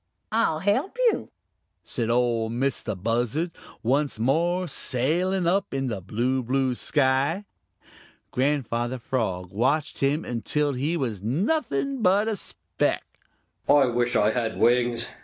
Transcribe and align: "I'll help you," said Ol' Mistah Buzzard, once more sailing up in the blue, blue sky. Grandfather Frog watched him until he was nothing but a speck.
"I'll 0.31 0.61
help 0.61 0.97
you," 1.11 1.29
said 1.83 2.09
Ol' 2.09 2.49
Mistah 2.49 2.95
Buzzard, 2.95 3.51
once 3.83 4.17
more 4.17 4.67
sailing 4.67 5.45
up 5.45 5.75
in 5.75 5.85
the 5.89 6.01
blue, 6.01 6.41
blue 6.41 6.73
sky. 6.73 7.45
Grandfather 8.31 8.97
Frog 8.97 9.53
watched 9.53 9.99
him 9.99 10.25
until 10.25 10.73
he 10.73 10.97
was 10.97 11.21
nothing 11.21 12.01
but 12.01 12.27
a 12.27 12.35
speck. 12.35 13.03